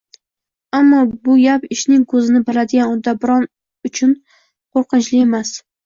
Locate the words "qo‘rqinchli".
4.85-5.27